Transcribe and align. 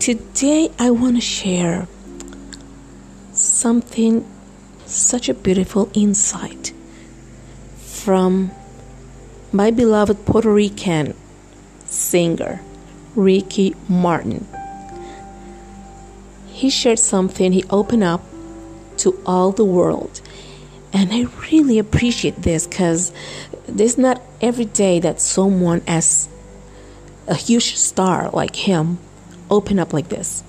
Today, 0.00 0.70
I 0.78 0.90
want 0.92 1.16
to 1.16 1.20
share 1.20 1.86
something, 3.34 4.26
such 4.86 5.28
a 5.28 5.34
beautiful 5.34 5.90
insight 5.92 6.72
from 7.76 8.50
my 9.52 9.70
beloved 9.70 10.24
Puerto 10.24 10.50
Rican 10.50 11.12
singer, 11.84 12.62
Ricky 13.14 13.76
Martin. 13.90 14.48
He 16.48 16.70
shared 16.70 16.98
something, 16.98 17.52
he 17.52 17.64
opened 17.68 18.04
up 18.04 18.24
to 18.96 19.20
all 19.26 19.52
the 19.52 19.66
world. 19.66 20.22
And 20.94 21.12
I 21.12 21.26
really 21.52 21.78
appreciate 21.78 22.40
this 22.40 22.66
because 22.66 23.12
there's 23.68 23.98
not 23.98 24.22
every 24.40 24.64
day 24.64 24.98
that 25.00 25.20
someone 25.20 25.82
as 25.86 26.30
a 27.26 27.34
huge 27.34 27.76
star 27.76 28.30
like 28.30 28.56
him 28.56 28.98
open 29.50 29.78
up 29.78 29.92
like 29.92 30.08
this. 30.08 30.42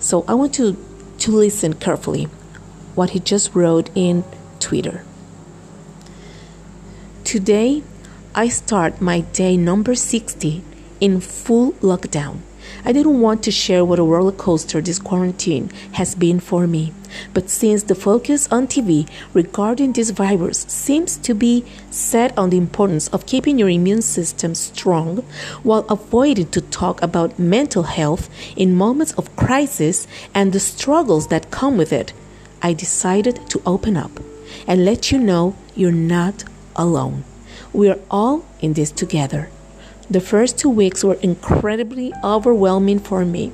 So 0.00 0.24
I 0.26 0.34
want 0.34 0.54
to 0.54 0.76
to 1.20 1.30
listen 1.30 1.74
carefully 1.74 2.24
what 2.94 3.10
he 3.10 3.20
just 3.20 3.54
wrote 3.54 3.90
in 3.94 4.24
Twitter. 4.58 5.04
Today 7.24 7.82
I 8.34 8.48
start 8.48 9.00
my 9.00 9.20
day 9.20 9.56
number 9.56 9.94
60 9.94 10.62
in 11.00 11.20
full 11.20 11.72
lockdown. 11.74 12.38
I 12.84 12.92
didn't 12.92 13.20
want 13.20 13.42
to 13.44 13.50
share 13.50 13.84
what 13.84 13.98
a 13.98 14.02
roller 14.02 14.32
coaster 14.32 14.80
this 14.80 14.98
quarantine 14.98 15.70
has 15.92 16.14
been 16.14 16.40
for 16.40 16.66
me. 16.66 16.92
But 17.34 17.50
since 17.50 17.82
the 17.82 17.94
focus 17.94 18.46
on 18.52 18.66
TV 18.66 19.08
regarding 19.34 19.92
this 19.92 20.10
virus 20.10 20.60
seems 20.68 21.16
to 21.18 21.34
be 21.34 21.64
set 21.90 22.36
on 22.38 22.50
the 22.50 22.56
importance 22.56 23.08
of 23.08 23.26
keeping 23.26 23.58
your 23.58 23.68
immune 23.68 24.02
system 24.02 24.54
strong 24.54 25.24
while 25.62 25.86
avoiding 25.88 26.48
to 26.50 26.60
talk 26.60 27.02
about 27.02 27.38
mental 27.38 27.84
health 27.84 28.28
in 28.56 28.74
moments 28.74 29.12
of 29.12 29.34
crisis 29.36 30.06
and 30.34 30.52
the 30.52 30.60
struggles 30.60 31.28
that 31.28 31.50
come 31.50 31.76
with 31.76 31.92
it, 31.92 32.12
I 32.62 32.72
decided 32.72 33.48
to 33.50 33.62
open 33.66 33.96
up 33.96 34.20
and 34.66 34.84
let 34.84 35.10
you 35.10 35.18
know 35.18 35.56
you're 35.74 35.92
not 35.92 36.44
alone. 36.76 37.24
We 37.72 37.88
are 37.88 37.98
all 38.10 38.44
in 38.60 38.74
this 38.74 38.90
together. 38.90 39.50
The 40.10 40.20
first 40.20 40.58
two 40.58 40.70
weeks 40.70 41.04
were 41.04 41.18
incredibly 41.22 42.12
overwhelming 42.24 42.98
for 42.98 43.24
me. 43.24 43.52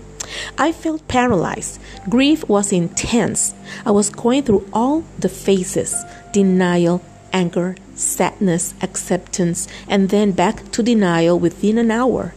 I 0.57 0.73
felt 0.73 1.07
paralyzed. 1.07 1.79
Grief 2.09 2.49
was 2.49 2.73
intense. 2.73 3.55
I 3.85 3.91
was 3.91 4.09
going 4.09 4.45
through 4.45 4.67
all 4.73 5.05
the 5.19 5.29
phases 5.29 5.95
denial, 6.33 7.03
anger, 7.31 7.77
sadness, 7.95 8.73
acceptance, 8.81 9.69
and 9.87 10.09
then 10.09 10.33
back 10.33 10.71
to 10.73 10.83
denial 10.83 11.39
within 11.39 11.77
an 11.77 11.91
hour. 11.91 12.35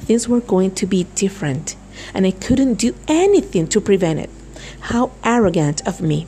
Things 0.00 0.28
were 0.28 0.40
going 0.40 0.72
to 0.76 0.86
be 0.86 1.04
different, 1.14 1.76
and 2.12 2.26
I 2.26 2.32
couldn't 2.32 2.74
do 2.74 2.96
anything 3.06 3.68
to 3.68 3.80
prevent 3.80 4.18
it. 4.18 4.30
How 4.80 5.12
arrogant 5.24 5.86
of 5.86 6.00
me. 6.00 6.26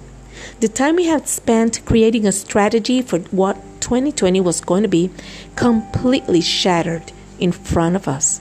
The 0.61 0.69
time 0.69 0.97
we 0.97 1.07
had 1.07 1.29
spent 1.29 1.85
creating 1.85 2.27
a 2.27 2.33
strategy 2.33 3.03
for 3.03 3.19
what 3.31 3.57
2020 3.89 4.43
was 4.43 4.61
going 4.61 4.83
to 4.83 4.89
be 4.89 5.09
completely 5.57 6.43
shattered 6.43 7.11
in 7.41 7.51
front 7.51 7.97
of 7.97 8.07
us. 8.07 8.39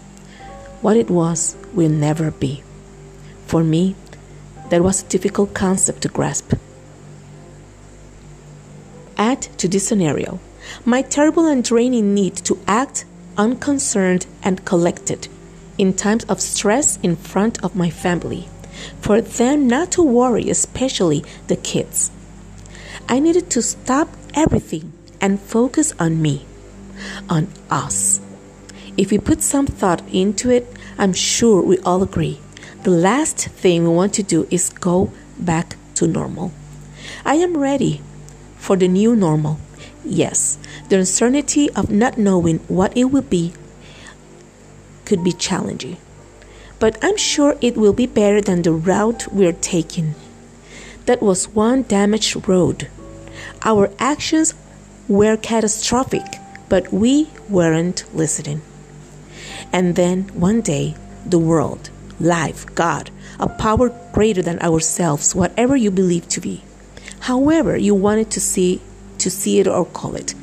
What 0.82 0.98
it 0.98 1.10
was 1.10 1.56
will 1.74 1.88
never 1.88 2.32
be. 2.32 2.64
For 3.46 3.64
me, 3.64 3.96
that 4.70 4.84
was 4.84 5.02
a 5.02 5.08
difficult 5.08 5.54
concept 5.54 6.02
to 6.02 6.10
grasp. 6.10 6.54
Add 9.18 9.44
to 9.60 9.70
this 9.70 9.88
scenario 9.88 10.42
my 10.84 11.02
terrible 11.02 11.46
and 11.46 11.64
draining 11.64 12.14
need 12.14 12.36
to 12.48 12.60
act 12.68 13.06
unconcerned 13.38 14.26
and 14.44 14.66
collected 14.66 15.30
in 15.78 15.94
times 15.94 16.26
of 16.26 16.42
stress 16.42 17.00
in 17.02 17.16
front 17.16 17.64
of 17.64 17.74
my 17.74 17.90
family, 17.90 18.50
for 19.00 19.22
them 19.22 19.66
not 19.66 19.94
to 19.94 20.04
worry, 20.04 20.50
especially 20.50 21.24
the 21.48 21.56
kids. 21.56 22.12
I 23.08 23.20
needed 23.20 23.50
to 23.52 23.62
stop 23.62 24.10
everything 24.34 24.92
and 25.22 25.40
focus 25.40 25.94
on 26.00 26.22
me, 26.22 26.46
on 27.30 27.48
us. 27.70 28.22
If 28.98 29.12
we 29.12 29.20
put 29.20 29.42
some 29.44 29.68
thought 29.68 30.02
into 30.12 30.50
it, 30.50 30.68
I'm 30.98 31.14
sure 31.14 31.62
we 31.62 31.78
all 31.80 32.02
agree. 32.02 32.40
The 32.84 32.92
last 32.92 33.48
thing 33.48 33.84
we 33.84 33.90
want 33.90 34.14
to 34.16 34.24
do 34.24 34.48
is 34.50 34.70
go 34.70 35.12
back 35.38 35.76
to 35.96 36.08
normal. 36.08 36.52
I 37.26 37.36
am 37.36 37.58
ready 37.58 38.02
for 38.58 38.76
the 38.76 38.88
new 38.88 39.16
normal. 39.16 39.60
Yes, 40.04 40.58
the 40.90 41.00
uncertainty 41.00 41.70
of 41.72 41.92
not 41.92 42.18
knowing 42.18 42.60
what 42.68 42.96
it 42.96 43.06
will 43.06 43.24
be 43.24 43.54
could 45.06 45.24
be 45.24 45.32
challenging, 45.32 45.98
but 46.80 46.98
I'm 47.02 47.18
sure 47.18 47.58
it 47.62 47.78
will 47.78 47.94
be 47.94 48.08
better 48.08 48.42
than 48.42 48.62
the 48.62 48.72
route 48.72 49.32
we're 49.32 49.54
taking. 49.54 50.16
That 51.06 51.22
was 51.22 51.50
one 51.50 51.84
damaged 51.84 52.48
road. 52.48 52.90
Our 53.64 53.92
actions 54.00 54.54
were 55.08 55.38
catastrophic, 55.38 56.26
but 56.70 56.92
we 56.92 57.30
weren't 57.50 58.04
listening. 58.14 58.62
And 59.72 59.96
then 59.96 60.24
one 60.34 60.62
day, 60.62 60.96
the 61.26 61.40
world, 61.40 61.90
life, 62.20 62.66
God, 62.76 63.12
a 63.40 63.48
power 63.48 63.90
greater 64.14 64.42
than 64.42 64.60
ourselves, 64.60 65.36
whatever 65.36 65.76
you 65.76 65.92
believe 65.92 66.28
to 66.30 66.42
be, 66.42 66.64
however 67.22 67.78
you 67.78 67.94
wanted 67.96 68.32
to 68.32 68.40
see 68.40 68.82
to 69.20 69.32
see 69.32 69.60
it 69.60 69.68
or 69.68 69.84
call 69.84 70.16
it, 70.16 70.36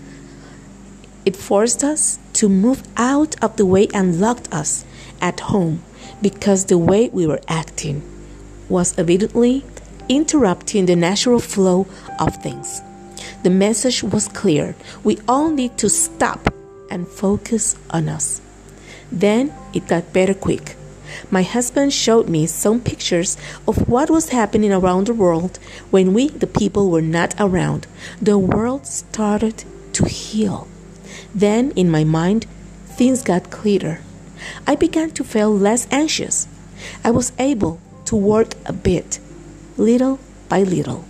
it 1.25 1.37
forced 1.37 1.85
us 1.85 2.19
to 2.35 2.49
move 2.49 2.83
out 2.97 3.37
of 3.43 3.57
the 3.57 3.65
way 3.65 3.87
and 3.95 4.21
locked 4.21 4.53
us 4.53 4.85
at 5.21 5.41
home 5.41 5.83
because 6.21 6.67
the 6.67 6.79
way 6.79 7.09
we 7.09 7.27
were 7.27 7.41
acting 7.49 8.03
was 8.69 8.99
evidently 8.99 9.65
interrupting 10.09 10.87
the 10.87 10.97
natural 10.97 11.41
flow 11.41 11.87
of 12.19 12.35
things. 12.43 12.83
The 13.45 13.51
message 13.51 14.03
was 14.03 14.27
clear. 14.27 14.75
We 15.05 15.19
all 15.29 15.51
need 15.51 15.77
to 15.77 15.91
stop 15.91 16.49
and 16.91 17.07
focus 17.07 17.77
on 17.91 18.09
us. 18.09 18.41
Then 19.13 19.53
it 19.75 19.87
got 19.87 20.15
better 20.15 20.33
quick. 20.33 20.77
My 21.31 21.43
husband 21.43 21.93
showed 21.93 22.27
me 22.27 22.47
some 22.47 22.81
pictures 22.81 23.37
of 23.69 23.87
what 23.87 24.09
was 24.09 24.31
happening 24.31 24.73
around 24.73 25.09
the 25.09 25.13
world 25.13 25.59
when 25.91 26.15
we, 26.15 26.29
the 26.29 26.47
people, 26.47 26.91
were 26.91 27.03
not 27.03 27.35
around. 27.39 27.87
The 28.21 28.39
world 28.39 28.87
started 28.87 29.63
to 29.93 30.07
heal. 30.07 30.67
Then, 31.35 31.73
in 31.73 31.91
my 31.91 32.03
mind, 32.03 32.47
things 32.87 33.23
got 33.23 33.51
clearer. 33.51 34.01
I 34.67 34.75
began 34.75 35.11
to 35.11 35.23
feel 35.23 35.55
less 35.55 35.87
anxious. 35.91 36.49
I 37.05 37.11
was 37.11 37.33
able 37.39 37.79
to 38.07 38.17
work 38.17 38.55
a 38.65 38.73
bit, 38.73 39.21
little 39.77 40.19
by 40.49 40.63
little. 40.63 41.05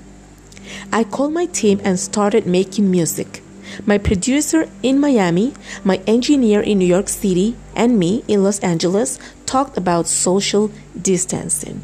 I 0.93 1.05
called 1.05 1.33
my 1.33 1.47
team 1.47 1.81
and 1.85 1.99
started 1.99 2.47
making 2.47 2.91
music. 2.91 3.43
My 3.87 3.99
producer 3.99 4.69
in 4.83 5.01
Miami, 5.01 5.55
my 5.83 6.01
engineer 6.07 6.61
in 6.61 6.79
New 6.79 6.87
York 6.87 7.09
City, 7.09 7.57
and 7.75 7.99
me 7.99 8.23
in 8.29 8.45
Los 8.45 8.61
Angeles 8.61 9.19
talked 9.47 9.77
about 9.77 10.07
social 10.07 10.71
distancing. 11.01 11.81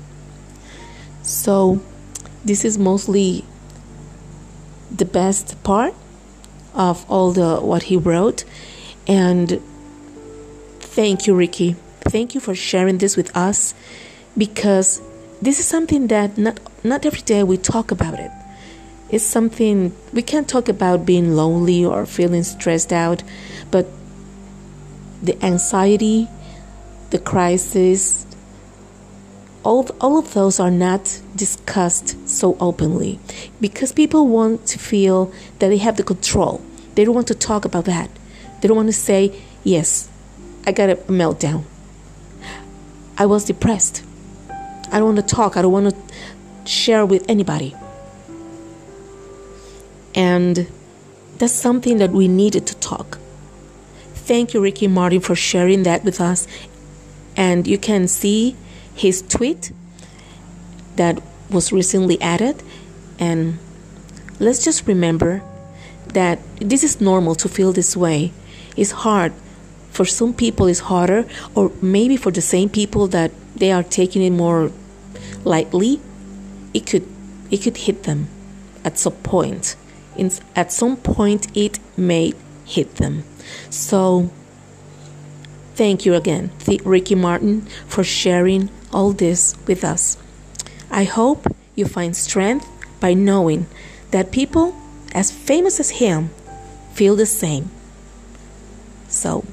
So, 1.23 1.81
this 2.45 2.65
is 2.65 2.79
mostly 2.79 3.45
the 4.91 5.05
best 5.05 5.63
part 5.63 5.95
of 6.75 7.05
all 7.11 7.33
the 7.33 7.61
what 7.61 7.85
he 7.85 7.97
wrote 7.97 8.45
and 9.07 9.61
thank 10.79 11.27
you 11.27 11.35
Ricky. 11.35 11.77
Thank 12.01 12.35
you 12.35 12.41
for 12.41 12.55
sharing 12.55 12.99
this 12.99 13.17
with 13.17 13.35
us 13.37 13.75
because 14.37 15.01
this 15.41 15.59
is 15.59 15.67
something 15.67 16.09
that 16.09 16.39
not 16.39 16.61
not 16.85 17.07
every 17.07 17.23
day 17.23 17.43
we 17.43 17.57
talk 17.57 17.91
about 17.91 18.19
it 18.19 18.31
is 19.13 19.27
something 19.27 19.95
we 20.13 20.23
can't 20.23 20.49
talk 20.49 20.69
about 20.69 21.05
being 21.05 21.35
lonely 21.35 21.85
or 21.85 22.07
feeling 22.07 22.43
stressed 22.43 22.93
out, 22.93 23.23
but 23.71 23.87
the 25.23 25.43
anxiety, 25.45 26.29
the 27.11 27.19
crisis, 27.19 28.27
all, 29.63 29.89
all 30.01 30.19
of 30.19 30.33
those 30.33 30.59
are 30.59 30.71
not 30.71 31.21
discussed 31.37 32.17
so 32.29 32.57
openly 32.61 33.19
because 33.61 33.93
people 33.93 34.27
want 34.27 34.67
to 34.67 34.79
feel 34.79 35.33
that 35.59 35.69
they 35.69 35.77
have 35.79 35.97
the 35.97 36.03
control. 36.03 36.63
They 36.95 37.05
don't 37.05 37.15
want 37.15 37.29
to 37.29 37.35
talk 37.35 37.65
about 37.65 37.85
that. 37.85 38.11
They 38.61 38.69
don't 38.69 38.77
want 38.77 38.89
to 38.89 38.95
say, 38.95 39.39
Yes, 39.63 40.09
I 40.67 40.73
got 40.73 40.89
a 40.89 40.97
meltdown. 40.97 41.65
I 43.19 43.27
was 43.27 43.45
depressed. 43.45 44.03
I 44.49 44.99
don't 44.99 45.15
want 45.15 45.29
to 45.29 45.35
talk. 45.35 45.57
I 45.57 45.63
don't 45.63 45.73
want 45.73 45.95
to 45.95 46.69
share 46.71 47.05
with 47.05 47.29
anybody. 47.29 47.75
And 50.15 50.71
that's 51.39 51.53
something 51.53 51.99
that 51.99 52.11
we 52.11 52.29
needed 52.29 52.67
to 52.67 52.77
talk. 52.77 53.19
Thank 54.15 54.55
you, 54.55 54.61
Ricky 54.61 54.87
Martin, 54.87 55.21
for 55.21 55.35
sharing 55.35 55.83
that 55.85 56.05
with 56.05 56.21
us. 56.21 56.47
And 57.37 57.67
you 57.67 57.79
can 57.79 58.09
see 58.09 58.57
his 58.95 59.23
tweet 59.23 59.73
that 60.97 61.23
was 61.51 61.73
recently 61.73 62.21
added. 62.21 62.63
And 63.19 63.59
let's 64.39 64.65
just 64.65 64.87
remember 64.87 65.43
that 66.09 66.39
this 66.61 66.85
is 66.85 67.01
normal 67.01 67.35
to 67.37 67.49
feel 67.49 67.73
this 67.73 67.97
way. 67.97 68.33
It's 68.77 68.91
hard. 68.91 69.33
For 69.91 70.05
some 70.05 70.33
people, 70.33 70.67
it's 70.67 70.81
harder, 70.81 71.27
or 71.55 71.73
maybe 71.83 72.17
for 72.17 72.31
the 72.31 72.41
same 72.41 72.69
people 72.69 73.09
that 73.09 73.33
they 73.57 73.73
are 73.73 73.83
taking 73.83 74.23
it 74.23 74.31
more 74.31 74.71
lightly, 75.45 76.01
it 76.73 76.87
could 76.87 77.07
it 77.51 77.63
could 77.63 77.77
hit 77.77 78.05
them 78.05 78.29
at 78.85 78.99
some 78.99 79.15
point. 79.15 79.77
In, 80.21 80.31
at 80.55 80.71
some 80.71 80.99
point, 80.99 81.49
it 81.57 81.79
may 81.97 82.35
hit 82.67 82.97
them. 82.97 83.25
So, 83.71 84.31
thank 85.75 86.05
you 86.05 86.15
again, 86.15 86.51
Ricky 86.85 87.15
Martin, 87.15 87.63
for 87.89 88.05
sharing 88.05 88.69
all 88.93 89.13
this 89.13 89.57
with 89.67 89.83
us. 89.83 90.19
I 90.91 91.05
hope 91.05 91.47
you 91.75 91.87
find 91.87 92.15
strength 92.15 92.69
by 93.01 93.15
knowing 93.15 93.67
that 94.11 94.31
people 94.31 94.77
as 95.15 95.31
famous 95.31 95.81
as 95.81 95.89
him 96.03 96.29
feel 96.93 97.17
the 97.17 97.25
same. 97.25 97.71
So, 99.09 99.45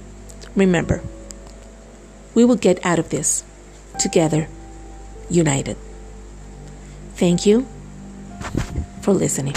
remember, 0.53 1.01
we 2.35 2.43
will 2.43 2.57
get 2.57 2.85
out 2.85 2.99
of 2.99 3.09
this 3.09 3.45
together, 3.99 4.49
united. 5.29 5.77
Thank 7.15 7.45
you 7.45 7.65
for 9.01 9.13
listening. 9.13 9.55